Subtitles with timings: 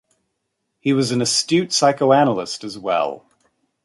[0.79, 3.23] He was an astute psychoanalyst as well.